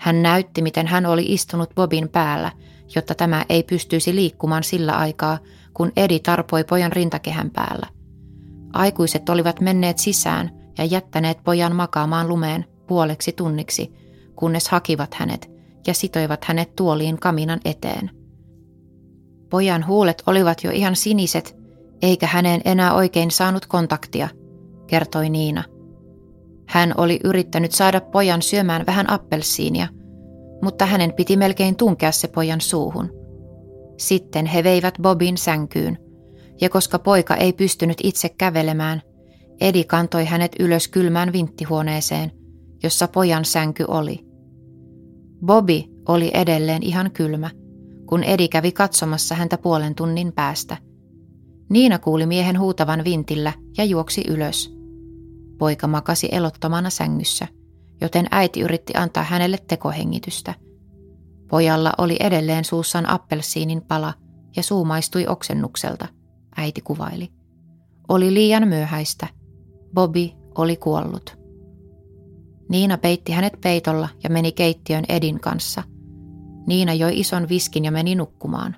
[0.00, 2.52] Hän näytti, miten hän oli istunut Bobin päällä,
[2.94, 5.38] jotta tämä ei pystyisi liikkumaan sillä aikaa,
[5.74, 7.86] kun Edi tarpoi pojan rintakehän päällä.
[8.72, 13.92] Aikuiset olivat menneet sisään ja jättäneet pojan makaamaan lumeen puoleksi tunniksi,
[14.36, 15.50] kunnes hakivat hänet
[15.86, 18.10] ja sitoivat hänet tuoliin kaminan eteen.
[19.50, 21.56] Pojan huulet olivat jo ihan siniset,
[22.02, 24.28] eikä häneen enää oikein saanut kontaktia,
[24.86, 25.75] kertoi Niina.
[26.68, 29.88] Hän oli yrittänyt saada pojan syömään vähän appelsiinia,
[30.62, 33.10] mutta hänen piti melkein tunkea se pojan suuhun.
[33.98, 35.98] Sitten he veivät Bobin sänkyyn,
[36.60, 39.02] ja koska poika ei pystynyt itse kävelemään,
[39.60, 42.32] Edi kantoi hänet ylös kylmään vinttihuoneeseen,
[42.82, 44.26] jossa pojan sänky oli.
[45.46, 47.50] Bobby oli edelleen ihan kylmä,
[48.06, 50.76] kun Edi kävi katsomassa häntä puolen tunnin päästä.
[51.70, 54.75] Niina kuuli miehen huutavan vintillä ja juoksi ylös.
[55.58, 57.48] Poika makasi elottomana sängyssä,
[58.00, 60.54] joten äiti yritti antaa hänelle tekohengitystä.
[61.48, 64.14] Pojalla oli edelleen suussaan appelsiinin pala
[64.56, 66.08] ja suu maistui oksennukselta,
[66.56, 67.28] äiti kuvaili.
[68.08, 69.26] Oli liian myöhäistä.
[69.94, 71.38] Bobby oli kuollut.
[72.68, 75.82] Niina peitti hänet peitolla ja meni keittiön Edin kanssa.
[76.66, 78.76] Niina joi ison viskin ja meni nukkumaan.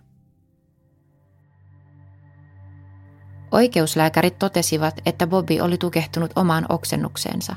[3.52, 7.56] Oikeuslääkärit totesivat, että Bobby oli tukehtunut omaan oksennukseensa.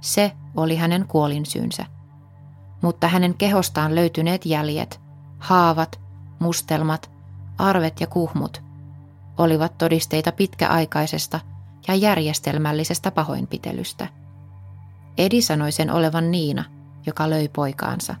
[0.00, 1.84] Se oli hänen kuolinsyynsä.
[2.82, 5.00] Mutta hänen kehostaan löytyneet jäljet,
[5.38, 6.00] haavat,
[6.38, 7.10] mustelmat,
[7.58, 8.62] arvet ja kuhmut
[9.38, 11.40] olivat todisteita pitkäaikaisesta
[11.88, 14.08] ja järjestelmällisestä pahoinpitelystä–
[15.18, 16.64] Edi sanoi sen olevan Niina,
[17.06, 18.14] joka löi poikaansa.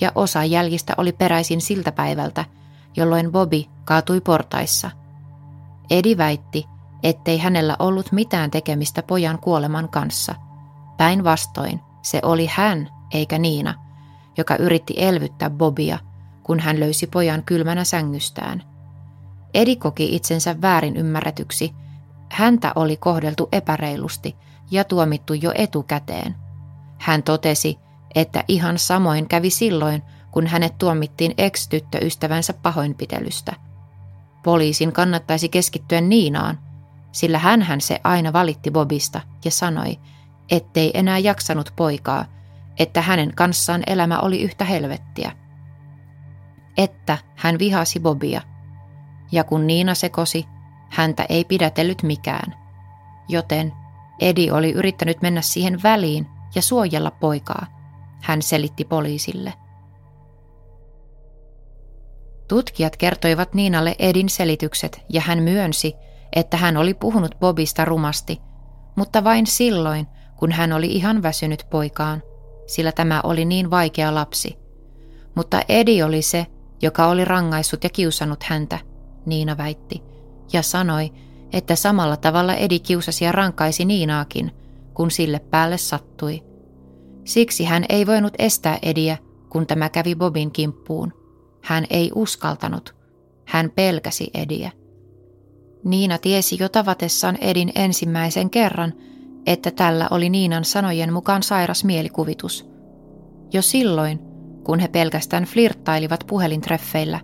[0.00, 2.44] Ja osa jäljistä oli peräisin siltä päivältä,
[2.96, 4.90] jolloin Bobby kaatui portaissa.
[5.90, 6.66] Edi väitti,
[7.02, 10.34] ettei hänellä ollut mitään tekemistä pojan kuoleman kanssa.
[10.96, 13.74] Päinvastoin se oli hän, eikä Niina,
[14.36, 15.98] joka yritti elvyttää Bobia,
[16.42, 18.62] kun hän löysi pojan kylmänä sängystään.
[19.54, 21.72] Edi koki itsensä väärin ymmärretyksi.
[22.30, 24.36] Häntä oli kohdeltu epäreilusti–
[24.70, 26.34] ja tuomittu jo etukäteen.
[26.98, 27.78] Hän totesi,
[28.14, 33.52] että ihan samoin kävi silloin, kun hänet tuomittiin ex-tyttöystävänsä pahoinpitelystä.
[34.42, 36.58] Poliisin kannattaisi keskittyä Niinaan,
[37.12, 39.98] sillä hän se aina valitti Bobista ja sanoi,
[40.50, 42.24] ettei enää jaksanut poikaa,
[42.78, 45.32] että hänen kanssaan elämä oli yhtä helvettiä.
[46.76, 48.42] Että hän vihasi Bobia.
[49.32, 50.44] Ja kun Niina sekosi,
[50.88, 52.54] häntä ei pidätellyt mikään.
[53.28, 53.72] Joten
[54.20, 57.66] Edi oli yrittänyt mennä siihen väliin ja suojella poikaa,
[58.22, 59.52] hän selitti poliisille.
[62.50, 65.94] Tutkijat kertoivat Niinalle Edin selitykset ja hän myönsi,
[66.36, 68.40] että hän oli puhunut Bobista rumasti,
[68.96, 72.22] mutta vain silloin, kun hän oli ihan väsynyt poikaan,
[72.66, 74.58] sillä tämä oli niin vaikea lapsi.
[75.34, 76.46] Mutta Edi oli se,
[76.82, 78.78] joka oli rangaissut ja kiusannut häntä,
[79.26, 80.02] Niina väitti,
[80.52, 81.10] ja sanoi,
[81.52, 84.50] että samalla tavalla Edi kiusasi ja rankaisi Niinaakin,
[84.94, 86.42] kun sille päälle sattui.
[87.24, 91.19] Siksi hän ei voinut estää Ediä, kun tämä kävi Bobin kimppuun.
[91.62, 92.94] Hän ei uskaltanut.
[93.46, 94.70] Hän pelkäsi Ediä.
[95.84, 98.92] Niina tiesi jo tavatessaan Edin ensimmäisen kerran,
[99.46, 102.70] että tällä oli Niinan sanojen mukaan sairas mielikuvitus.
[103.52, 104.18] Jo silloin,
[104.64, 107.20] kun he pelkästään flirttailivat puhelintreffeillä,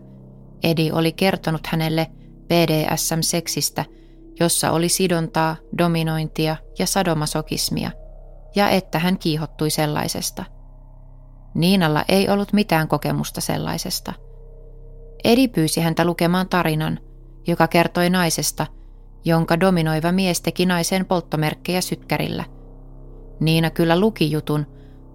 [0.63, 2.07] Edi oli kertonut hänelle
[2.49, 3.85] BDSM-seksistä–
[4.41, 7.91] jossa oli sidontaa, dominointia ja sadomasokismia,
[8.55, 10.45] ja että hän kiihottui sellaisesta.
[11.55, 14.13] Niinalla ei ollut mitään kokemusta sellaisesta.
[15.27, 16.99] Edi pyysi häntä lukemaan tarinan,
[17.47, 18.67] joka kertoi naisesta,
[19.25, 22.45] jonka dominoiva mies teki naiseen polttomerkkejä sytkärillä.
[23.41, 24.67] Niina kyllä luki jutun,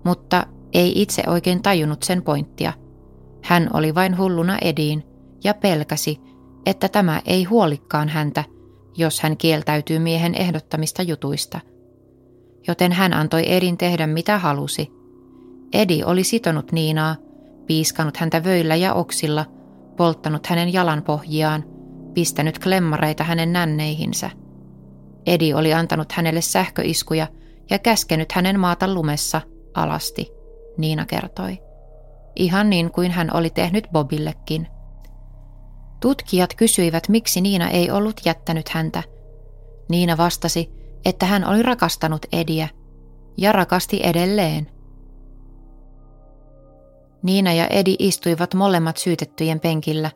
[0.06, 2.74] mutta ei itse oikein tajunnut sen pointtia.
[3.44, 5.04] Hän oli vain hulluna Ediin
[5.44, 6.20] ja pelkäsi,
[6.66, 8.44] että tämä ei huolikkaan häntä–
[8.98, 11.60] jos hän kieltäytyy miehen ehdottamista jutuista.
[12.68, 14.92] Joten hän antoi Edin tehdä mitä halusi.
[15.74, 17.16] Edi oli sitonut Niinaa,
[17.68, 19.46] piiskanut häntä vöillä ja oksilla,
[20.02, 21.64] polttanut hänen jalanpohjiaan,
[22.14, 24.30] pistänyt klemmareita hänen nänneihinsä.
[25.26, 27.28] Edi oli antanut hänelle sähköiskuja
[27.70, 29.42] ja käskenyt hänen maata lumessa
[29.74, 30.28] alasti.
[30.78, 31.58] Niina kertoi.
[32.36, 34.68] Ihan niin kuin hän oli tehnyt Bobillekin.
[36.00, 39.04] Tutkijat kysyivät, miksi Niina ei ollut jättänyt häntä.
[39.90, 40.70] Niina vastasi,
[41.06, 42.68] että hän oli rakastanut Ediä
[43.38, 44.68] ja rakasti edelleen.
[47.24, 50.12] Niina ja Edi istuivat molemmat syytettyjen penkillä,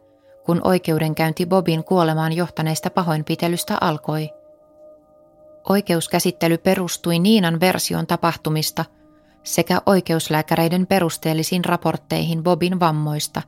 [0.45, 4.29] kun oikeudenkäynti Bobin kuolemaan johtaneista pahoinpitelystä alkoi.
[5.69, 8.85] Oikeuskäsittely perustui Niinan version tapahtumista
[9.43, 13.41] sekä oikeuslääkäreiden perusteellisiin raportteihin Bobin vammoista.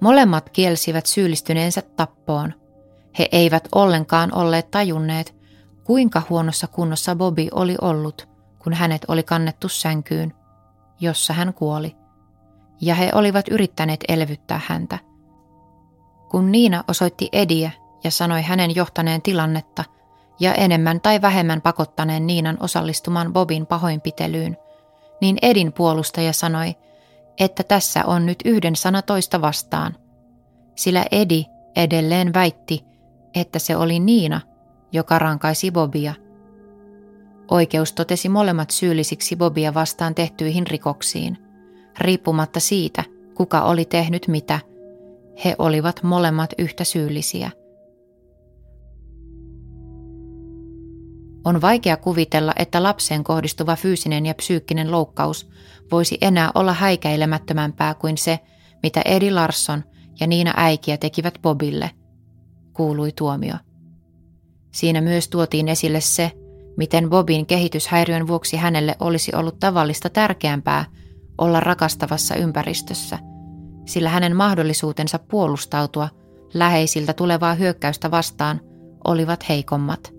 [0.00, 2.54] Molemmat kielsivät syyllistyneensä tappoon.
[3.18, 5.34] He eivät ollenkaan olleet tajunneet,
[5.84, 10.32] kuinka huonossa kunnossa Bobby oli ollut, kun hänet oli kannettu sänkyyn,
[11.00, 11.96] jossa hän kuoli.
[12.80, 14.98] Ja he olivat yrittäneet elvyttää häntä.
[16.30, 17.70] Kun Niina osoitti Ediä
[18.04, 19.84] ja sanoi hänen johtaneen tilannetta
[20.40, 24.56] ja enemmän tai vähemmän pakottaneen Niinan osallistumaan Bobin pahoinpitelyyn,
[25.20, 26.74] niin Edin puolustaja sanoi,
[27.38, 29.96] että tässä on nyt yhden sana toista vastaan,
[30.74, 31.44] sillä Edi
[31.76, 32.84] edelleen väitti,
[33.34, 34.40] että se oli Niina,
[34.92, 36.14] joka rankaisi Bobia.
[37.50, 41.47] Oikeus totesi molemmat syyllisiksi Bobia vastaan tehtyihin rikoksiin.
[42.00, 44.60] Riippumatta siitä, kuka oli tehnyt mitä,
[45.44, 47.50] he olivat molemmat yhtä syyllisiä.
[51.44, 55.48] On vaikea kuvitella, että lapseen kohdistuva fyysinen ja psyykkinen loukkaus
[55.90, 58.38] voisi enää olla häikäilemättömämpää kuin se,
[58.82, 59.84] mitä Edi Larsson
[60.20, 61.90] ja Niina Äikiä tekivät Bobille,
[62.72, 63.54] kuului tuomio.
[64.70, 66.32] Siinä myös tuotiin esille se,
[66.76, 70.84] miten Bobin kehityshäiriön vuoksi hänelle olisi ollut tavallista tärkeämpää
[71.38, 73.18] olla rakastavassa ympäristössä,
[73.86, 76.08] sillä hänen mahdollisuutensa puolustautua
[76.54, 78.60] läheisiltä tulevaa hyökkäystä vastaan
[79.04, 80.12] olivat heikommat.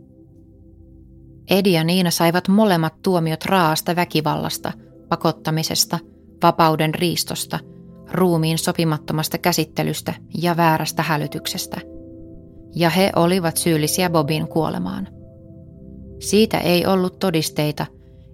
[1.49, 4.71] Edi ja Niina saivat molemmat tuomiot raasta väkivallasta,
[5.09, 5.99] pakottamisesta,
[6.43, 7.59] vapauden riistosta,
[8.11, 11.81] ruumiin sopimattomasta käsittelystä ja väärästä hälytyksestä–
[12.75, 15.07] ja he olivat syyllisiä Bobin kuolemaan.
[16.19, 17.85] Siitä ei ollut todisteita,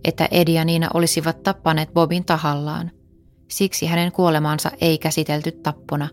[0.05, 2.91] että Edi ja Niina olisivat tappaneet Bobin tahallaan.
[3.47, 6.09] Siksi hänen kuolemaansa ei käsitelty tappona.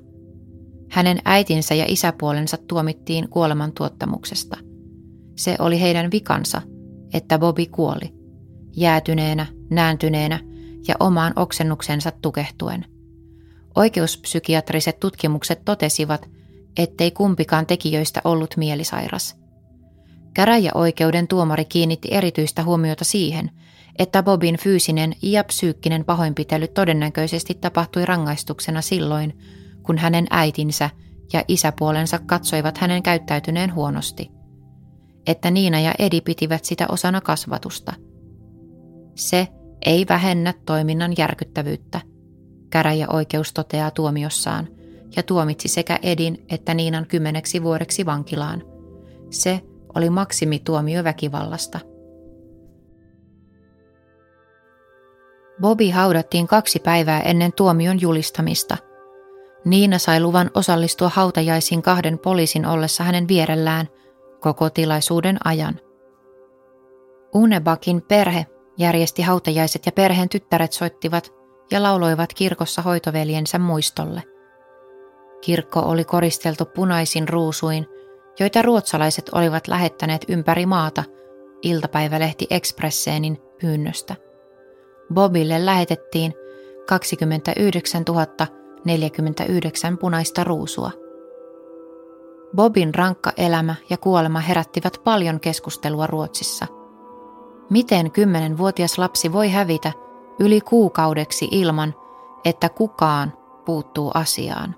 [0.90, 4.56] Hänen äitinsä ja isäpuolensa tuomittiin kuoleman tuottamuksesta.
[5.36, 6.62] Se oli heidän vikansa,
[7.14, 8.14] että Bobi kuoli,
[8.76, 10.40] jäätyneenä, nääntyneenä
[10.88, 12.84] ja omaan oksennuksensa tukehtuen.
[13.74, 16.28] Oikeuspsykiatriset tutkimukset totesivat,
[16.76, 19.36] ettei kumpikaan tekijöistä ollut mielisairas.
[20.34, 23.50] Käräjäoikeuden tuomari kiinnitti erityistä huomiota siihen,
[23.98, 29.38] että Bobin fyysinen ja psyykkinen pahoinpitely todennäköisesti tapahtui rangaistuksena silloin,
[29.82, 30.90] kun hänen äitinsä
[31.32, 34.30] ja isäpuolensa katsoivat hänen käyttäytyneen huonosti.
[35.26, 37.92] Että Niina ja Edi pitivät sitä osana kasvatusta.
[39.14, 39.48] Se
[39.86, 42.00] ei vähennä toiminnan järkyttävyyttä,
[42.70, 44.68] käräjäoikeus toteaa tuomiossaan–
[45.16, 48.62] ja tuomitsi sekä Edin että Niinan kymmeneksi vuodeksi vankilaan.
[49.30, 49.60] Se
[49.94, 51.80] oli maksimituomio väkivallasta.
[55.60, 58.76] Bobby haudattiin kaksi päivää ennen tuomion julistamista.
[59.64, 63.88] Niina sai luvan osallistua hautajaisiin kahden poliisin ollessa hänen vierellään
[64.40, 65.80] koko tilaisuuden ajan.
[67.34, 68.46] Unebakin perhe
[68.78, 71.32] järjesti hautajaiset ja perheen tyttäret soittivat
[71.70, 74.22] ja lauloivat kirkossa hoitoveljensä muistolle.
[75.40, 77.86] Kirkko oli koristeltu punaisin ruusuin,
[78.40, 81.04] joita ruotsalaiset olivat lähettäneet ympäri maata
[81.62, 84.16] iltapäivälehti Expresseenin pyynnöstä.
[85.12, 86.34] Bobille lähetettiin
[86.88, 88.04] 29
[88.84, 90.90] 049 punaista ruusua.
[92.56, 96.66] Bobin rankka elämä ja kuolema herättivät paljon keskustelua Ruotsissa.
[97.70, 99.92] Miten kymmenenvuotias lapsi voi hävitä
[100.40, 101.94] yli kuukaudeksi ilman,
[102.44, 103.32] että kukaan
[103.64, 104.74] puuttuu asiaan?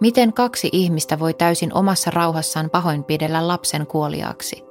[0.00, 4.64] Miten kaksi ihmistä voi täysin omassa rauhassaan pahoinpidellä lapsen kuoliaaksi?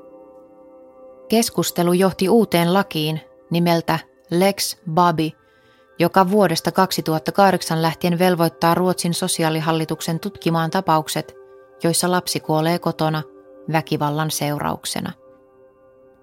[1.29, 3.99] Keskustelu johti uuteen lakiin nimeltä
[4.31, 5.33] Lex Babi,
[5.99, 11.35] joka vuodesta 2008 lähtien velvoittaa Ruotsin sosiaalihallituksen tutkimaan tapaukset,
[11.83, 13.23] joissa lapsi kuolee kotona
[13.71, 15.11] väkivallan seurauksena.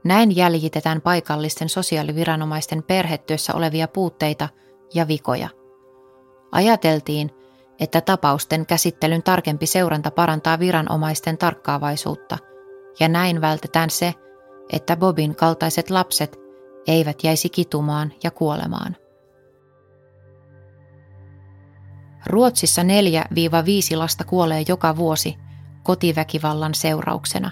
[0.04, 4.48] Näin jäljitetään paikallisten sosiaaliviranomaisten perhetyössä olevia puutteita
[4.94, 5.48] ja vikoja.
[6.52, 7.30] Ajateltiin,
[7.80, 12.38] että tapausten käsittelyn tarkempi seuranta parantaa viranomaisten tarkkaavaisuutta,
[13.00, 14.14] ja näin vältetään se,
[14.72, 16.47] että Bobin kaltaiset lapset
[16.89, 18.97] eivät jäisi kitumaan ja kuolemaan.
[22.26, 22.86] Ruotsissa 4-5
[23.97, 25.36] lasta kuolee joka vuosi
[25.82, 27.51] kotiväkivallan seurauksena.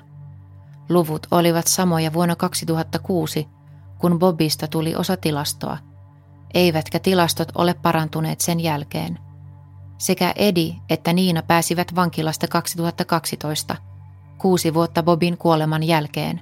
[0.88, 3.48] Luvut olivat samoja vuonna 2006,
[3.98, 5.78] kun Bobista tuli osa tilastoa.
[6.54, 9.18] eivätkä tilastot ole parantuneet sen jälkeen.
[9.98, 13.76] Sekä Edi että Niina pääsivät vankilasta 2012,
[14.38, 16.40] kuusi vuotta Bobin kuoleman jälkeen.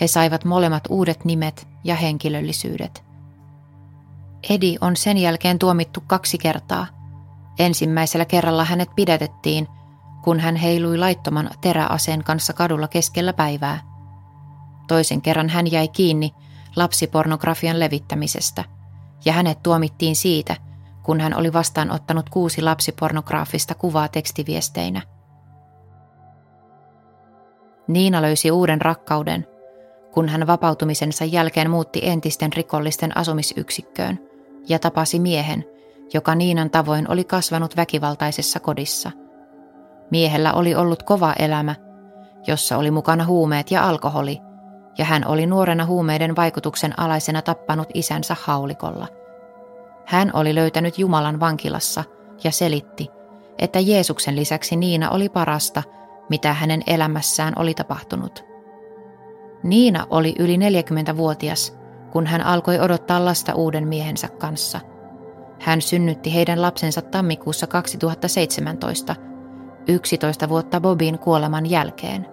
[0.00, 3.04] He saivat molemmat uudet nimet ja henkilöllisyydet.
[4.50, 6.86] Edi on sen jälkeen tuomittu kaksi kertaa.
[7.58, 9.68] Ensimmäisellä kerralla hänet pidätettiin,
[10.24, 13.80] kun hän heilui laittoman teräaseen kanssa kadulla keskellä päivää.
[14.88, 16.34] Toisen kerran hän jäi kiinni
[16.76, 18.64] lapsipornografian levittämisestä,
[19.24, 20.56] ja hänet tuomittiin siitä,
[21.02, 25.02] kun hän oli vastaanottanut kuusi lapsipornograafista kuvaa tekstiviesteinä.
[27.88, 29.46] Niina löysi uuden rakkauden,
[30.12, 34.18] kun hän vapautumisensa jälkeen muutti entisten rikollisten asumisyksikköön
[34.68, 35.64] ja tapasi miehen,
[36.14, 39.10] joka Niinan tavoin oli kasvanut väkivaltaisessa kodissa.
[40.10, 41.74] Miehellä oli ollut kova elämä,
[42.46, 44.38] jossa oli mukana huumeet ja alkoholi,
[44.98, 49.08] ja hän oli nuorena huumeiden vaikutuksen alaisena tappanut isänsä haulikolla.
[50.06, 52.04] Hän oli löytänyt Jumalan vankilassa
[52.44, 53.08] ja selitti,
[53.58, 55.82] että Jeesuksen lisäksi Niina oli parasta,
[56.28, 58.47] mitä hänen elämässään oli tapahtunut.
[59.62, 61.78] Niina oli yli 40-vuotias,
[62.10, 64.80] kun hän alkoi odottaa lasta uuden miehensä kanssa.
[65.60, 69.16] Hän synnytti heidän lapsensa tammikuussa 2017,
[69.88, 72.26] 11 vuotta Bobin kuoleman jälkeen.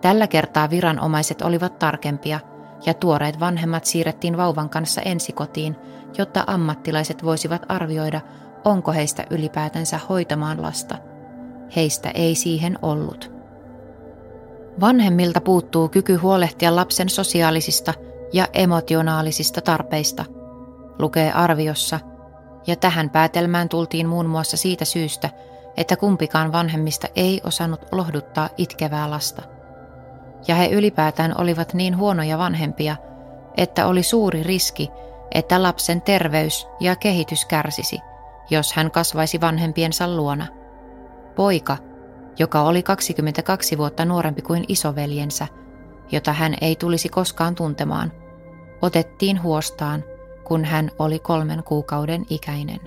[0.00, 2.40] Tällä kertaa viranomaiset olivat tarkempia
[2.86, 5.76] ja tuoreet vanhemmat siirrettiin vauvan kanssa ensikotiin,
[6.18, 8.20] jotta ammattilaiset voisivat arvioida,
[8.64, 10.98] onko heistä ylipäätänsä hoitamaan lasta.
[11.76, 13.33] Heistä ei siihen ollut.
[14.80, 17.94] Vanhemmilta puuttuu kyky huolehtia lapsen sosiaalisista
[18.32, 20.24] ja emotionaalisista tarpeista,
[20.98, 22.00] lukee arviossa,
[22.66, 25.30] ja tähän päätelmään tultiin muun muassa siitä syystä,
[25.76, 29.42] että kumpikaan vanhemmista ei osannut lohduttaa itkevää lasta.
[30.48, 32.96] Ja he ylipäätään olivat niin huonoja vanhempia,
[33.56, 34.90] että oli suuri riski,
[35.34, 37.98] että lapsen terveys ja kehitys kärsisi,
[38.50, 40.46] jos hän kasvaisi vanhempiensa luona.
[41.34, 41.76] Poika,
[42.38, 45.46] joka oli 22 vuotta nuorempi kuin isoveljensä,
[46.12, 48.12] jota hän ei tulisi koskaan tuntemaan,
[48.82, 50.04] otettiin huostaan,
[50.44, 52.80] kun hän oli kolmen kuukauden ikäinen.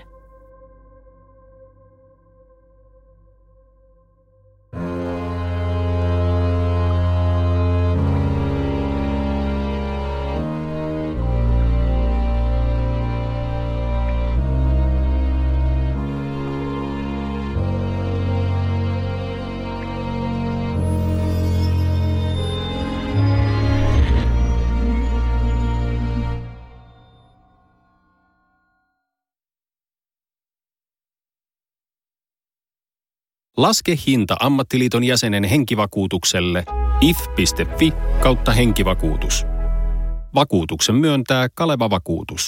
[33.58, 36.64] Laske hinta ammattiliiton jäsenen henkivakuutukselle
[37.02, 39.46] if.fi kautta henkivakuutus.
[40.36, 42.42] Vakuutuksen myöntää Kaleva Vakuutus.